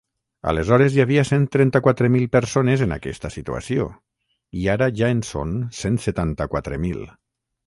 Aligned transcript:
Aleshores, 0.51 0.95
hi 0.95 1.01
havia 1.03 1.25
cent 1.29 1.43
trenta-quatre 1.55 2.09
mil 2.15 2.25
persones 2.35 2.83
en 2.85 2.95
aquesta 2.97 3.31
situació 3.35 3.87
i 4.63 4.67
ara 4.77 4.89
ja 5.03 5.11
en 5.19 5.23
són 5.35 5.55
cent 5.83 6.01
setanta-quatre 6.09 6.83
mil. 6.89 7.07